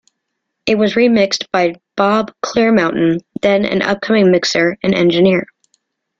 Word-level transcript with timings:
It 0.65 0.79
was 0.79 0.95
remixed 0.95 1.45
by 1.51 1.75
Bob 1.95 2.33
Clearmountain, 2.43 3.19
then 3.43 3.65
an 3.65 3.83
upcoming 3.83 4.31
mixer 4.31 4.75
and 4.81 4.95
engineer. 4.95 5.45